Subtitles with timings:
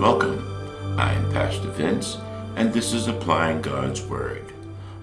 [0.00, 0.42] welcome.
[0.98, 2.16] I'm Pastor Vince,
[2.56, 4.50] and this is Applying God's Word,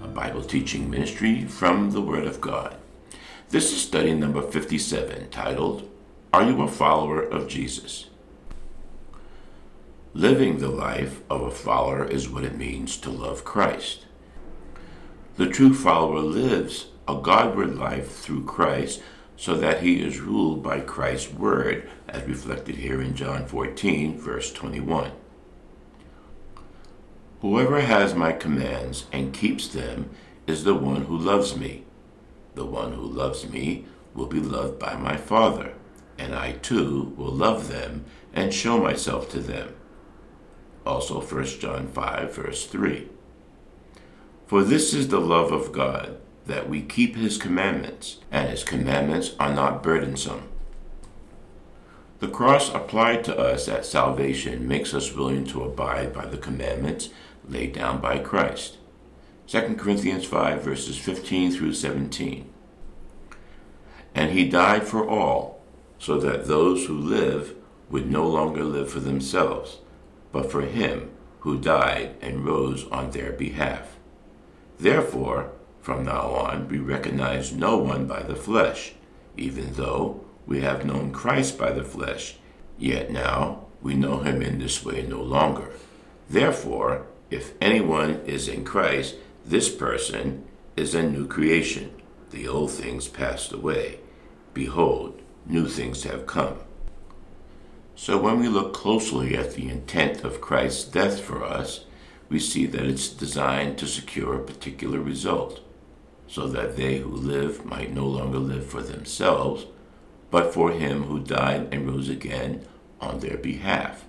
[0.04, 2.76] a Bible teaching ministry from the Word of God.
[3.50, 5.88] This is study number 57, titled,
[6.34, 8.08] Are You a Follower of Jesus?
[10.16, 14.08] Living the life of a follower is what it means to love Christ.
[15.36, 19.04] The true follower lives a Godward life through Christ
[19.38, 24.52] so that he is ruled by Christ's word, as reflected here in John 14, verse
[24.52, 25.12] 21.
[27.42, 30.10] Whoever has my commands and keeps them
[30.48, 31.86] is the one who loves me.
[32.56, 35.74] The one who loves me will be loved by my Father,
[36.18, 39.76] and I too will love them and show myself to them.
[40.84, 43.08] Also 1 John 5, verse 3.
[44.48, 49.36] For this is the love of God that we keep his commandments, and his commandments
[49.40, 50.50] are not burdensome.
[52.20, 57.10] The cross applied to us at salvation makes us willing to abide by the commandments
[57.48, 58.78] laid down by Christ.
[59.48, 62.50] 2 Corinthians 5, verses 15 through 17.
[64.16, 65.62] And he died for all,
[66.00, 67.54] so that those who live
[67.90, 69.78] would no longer live for themselves,
[70.32, 73.98] but for him who died and rose on their behalf.
[74.80, 75.52] Therefore,
[75.88, 78.92] from now on, we recognize no one by the flesh,
[79.38, 82.36] even though we have known Christ by the flesh,
[82.78, 85.70] yet now we know him in this way no longer.
[86.30, 89.16] Therefore, if anyone is in Christ,
[89.46, 90.44] this person
[90.76, 91.94] is a new creation.
[92.32, 94.00] The old things passed away.
[94.54, 96.58] Behold, new things have come.
[97.96, 101.86] So when we look closely at the intent of Christ's death for us,
[102.28, 105.62] we see that it's designed to secure a particular result
[106.28, 109.66] so that they who live might no longer live for themselves,
[110.30, 112.66] but for him who died and rose again
[113.00, 114.06] on their behalf.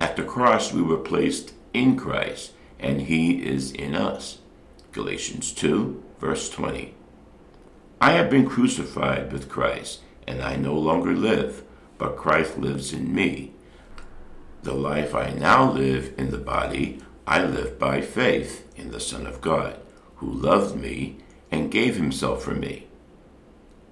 [0.00, 4.38] At the cross we were placed in Christ, and he is in us.
[4.92, 6.94] Galatians 2, verse 20.
[8.00, 11.62] I have been crucified with Christ, and I no longer live,
[11.98, 13.52] but Christ lives in me.
[14.62, 19.26] The life I now live in the body, I live by faith in the Son
[19.26, 19.78] of God
[20.18, 21.16] who loved me
[21.50, 22.86] and gave himself for me.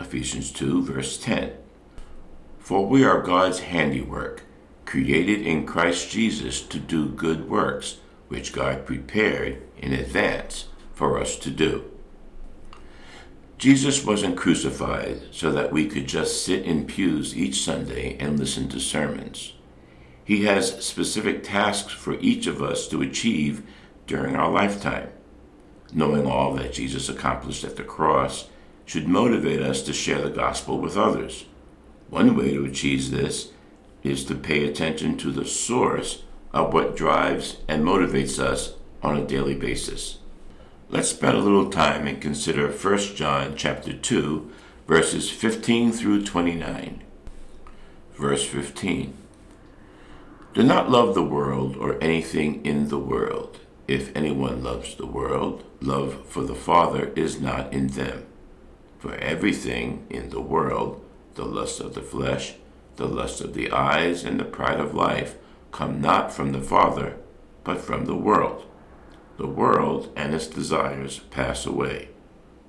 [0.00, 1.52] Ephesians 2, verse 10.
[2.58, 4.42] For we are God's handiwork,
[4.84, 7.98] created in Christ Jesus to do good works,
[8.28, 11.84] which God prepared in advance for us to do.
[13.56, 18.68] Jesus wasn't crucified so that we could just sit in pews each Sunday and listen
[18.68, 19.54] to sermons.
[20.24, 23.62] He has specific tasks for each of us to achieve
[24.06, 25.08] during our lifetime
[25.92, 28.48] knowing all that Jesus accomplished at the cross,
[28.84, 31.46] should motivate us to share the gospel with others.
[32.08, 33.50] One way to achieve this
[34.02, 39.26] is to pay attention to the source of what drives and motivates us on a
[39.26, 40.18] daily basis.
[40.88, 44.52] Let's spend a little time and consider 1 John chapter 2
[44.86, 47.02] verses 15 through 29.
[48.14, 49.14] Verse 15.
[50.54, 53.58] Do not love the world or anything in the world.
[53.88, 58.26] If anyone loves the world, love for the Father is not in them.
[58.98, 61.04] For everything in the world,
[61.34, 62.54] the lust of the flesh,
[62.96, 65.36] the lust of the eyes, and the pride of life,
[65.70, 67.16] come not from the Father,
[67.62, 68.64] but from the world.
[69.36, 72.08] The world and its desires pass away,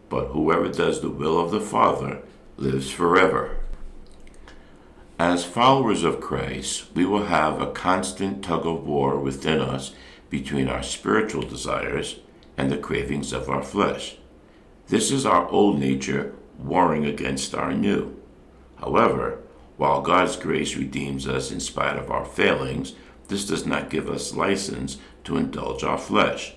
[0.09, 2.21] but whoever does the will of the Father
[2.57, 3.57] lives forever.
[5.17, 9.93] As followers of Christ, we will have a constant tug of war within us
[10.29, 12.19] between our spiritual desires
[12.57, 14.17] and the cravings of our flesh.
[14.87, 18.15] This is our old nature warring against our new.
[18.77, 19.39] However,
[19.77, 22.93] while God's grace redeems us in spite of our failings,
[23.27, 26.55] this does not give us license to indulge our flesh.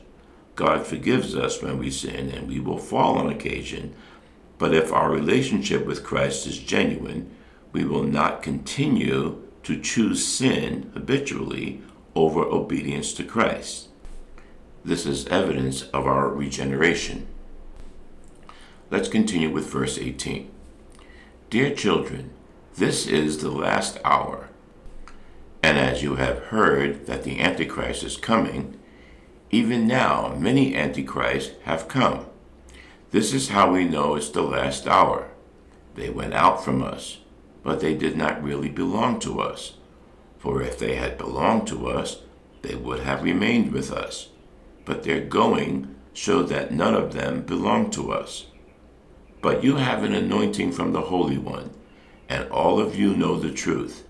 [0.55, 3.95] God forgives us when we sin and we will fall on occasion,
[4.59, 7.35] but if our relationship with Christ is genuine,
[7.73, 11.83] we will not continue to choose sin habitually
[12.15, 13.89] over obedience to Christ.
[14.85, 17.27] This is evidence of our regeneration.
[18.91, 20.51] Let's continue with verse 18.
[21.51, 22.31] Dear children,
[22.77, 24.49] this is the last hour.
[25.63, 28.79] And as you have heard that the Antichrist is coming,
[29.51, 32.27] even now many Antichrists have come.
[33.11, 35.29] This is how we know it's the last hour.
[35.97, 37.19] They went out from us,
[37.63, 39.75] but they did not really belong to us.
[40.41, 42.23] For if they had belonged to us,
[42.63, 44.29] they would have remained with us.
[44.85, 48.47] But their going showed that none of them belonged to us.
[49.43, 51.71] But you have an anointing from the Holy One,
[52.29, 54.05] and all of you know the truth.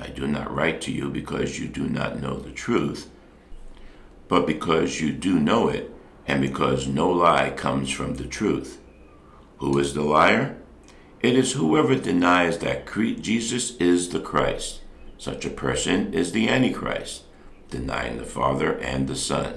[0.00, 3.10] I do not write to you because you do not know the truth,
[4.28, 5.94] but because you do know it,
[6.26, 8.80] and because no lie comes from the truth.
[9.58, 10.56] Who is the liar?
[11.20, 14.81] It is whoever denies that Jesus is the Christ.
[15.22, 17.22] Such a person is the Antichrist,
[17.70, 19.56] denying the Father and the Son.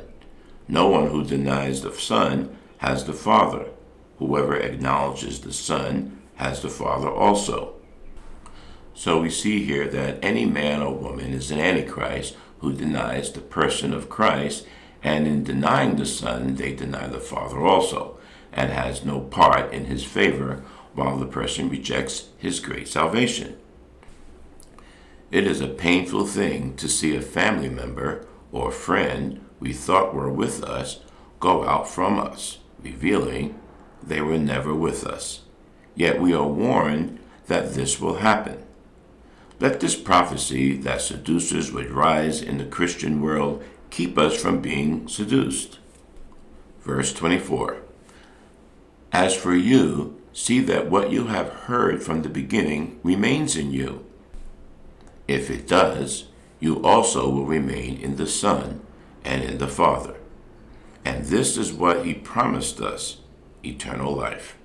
[0.67, 3.69] No one who denies the Son has the Father.
[4.19, 7.73] Whoever acknowledges the Son has the Father also.
[8.93, 13.41] So we see here that any man or woman is an Antichrist who denies the
[13.41, 14.67] person of Christ,
[15.01, 18.19] and in denying the Son, they deny the Father also,
[18.53, 20.63] and has no part in his favor
[20.93, 23.57] while the person rejects his great salvation.
[25.31, 30.29] It is a painful thing to see a family member or friend we thought were
[30.29, 30.99] with us
[31.39, 33.59] go out from us, revealing
[34.01, 35.41] they were never with us.
[35.95, 38.63] Yet we are warned that this will happen.
[39.59, 45.07] Let this prophecy that seducers would rise in the Christian world keep us from being
[45.07, 45.79] seduced.
[46.81, 47.77] Verse 24
[49.11, 54.04] As for you, see that what you have heard from the beginning remains in you.
[55.27, 56.25] If it does,
[56.59, 58.81] you also will remain in the Son
[59.23, 60.15] and in the Father.
[61.03, 63.17] And this is what He promised us
[63.63, 64.57] eternal life.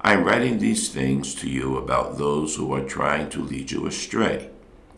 [0.00, 3.86] I am writing these things to you about those who are trying to lead you
[3.86, 4.50] astray.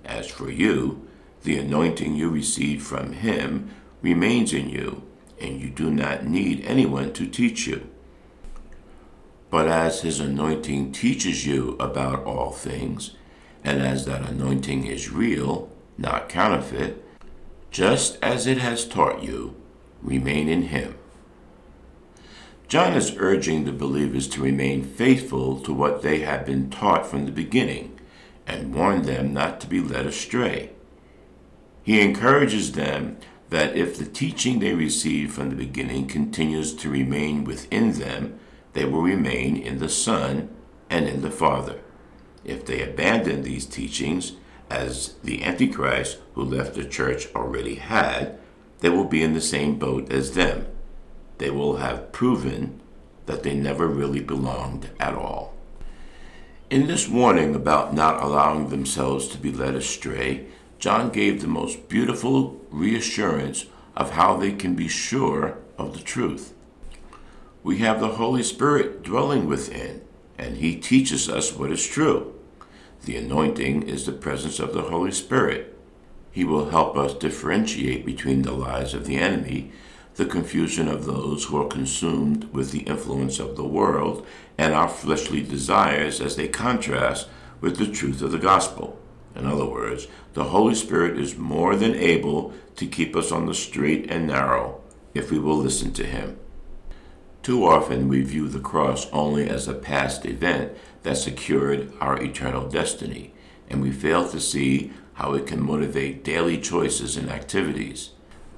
[0.04, 1.06] As for you,
[1.42, 3.70] the anointing you received from him
[4.02, 5.02] remains in you,
[5.40, 7.88] and you do not need anyone to teach you.
[9.48, 13.16] But as his anointing teaches you about all things,
[13.64, 17.04] and as that anointing is real, not counterfeit,
[17.70, 19.54] just as it has taught you,
[20.02, 20.94] remain in him.
[22.68, 27.26] John is urging the believers to remain faithful to what they have been taught from
[27.26, 27.98] the beginning
[28.46, 30.70] and warn them not to be led astray.
[31.82, 33.18] He encourages them
[33.50, 38.38] that if the teaching they received from the beginning continues to remain within them,
[38.72, 40.48] they will remain in the Son
[40.88, 41.80] and in the Father.
[42.44, 44.32] If they abandon these teachings,
[44.68, 48.38] as the Antichrist who left the church already had,
[48.80, 50.66] they will be in the same boat as them
[51.40, 52.78] they will have proven
[53.24, 55.54] that they never really belonged at all.
[56.68, 60.46] In this warning about not allowing themselves to be led astray,
[60.78, 63.64] John gave the most beautiful reassurance
[63.96, 66.52] of how they can be sure of the truth.
[67.62, 70.02] We have the Holy Spirit dwelling within,
[70.40, 72.34] and He teaches us what is true.
[73.04, 75.78] The anointing is the presence of the Holy Spirit.
[76.32, 79.72] He will help us differentiate between the lies of the enemy
[80.16, 84.26] the confusion of those who are consumed with the influence of the world
[84.58, 87.28] and our fleshly desires as they contrast
[87.60, 88.98] with the truth of the gospel.
[89.36, 93.54] In other words, the Holy Spirit is more than able to keep us on the
[93.54, 94.80] straight and narrow
[95.14, 96.38] if we will listen to Him.
[97.42, 100.72] Too often we view the cross only as a past event
[101.02, 103.32] that secured our eternal destiny,
[103.68, 108.10] and we fail to see how it can motivate daily choices and activities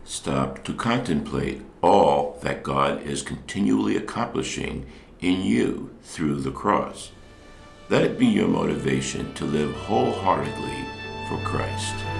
[0.04, 4.86] stop to contemplate all that God is continually accomplishing
[5.20, 7.12] in you through the cross.
[7.88, 10.84] Let it be your motivation to live wholeheartedly
[11.28, 12.11] for Christ.